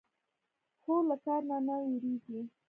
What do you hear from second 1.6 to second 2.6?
نه وېرېږي.